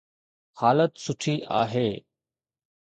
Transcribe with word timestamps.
حالت 0.59 0.91
سٺي 1.05 1.35
آهي 1.61 1.89